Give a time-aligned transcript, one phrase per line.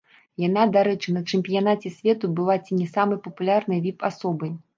[0.43, 4.51] Яна, дарэчы, на чэмпіянаце свету была ці не самай папулярнай віп-асобай.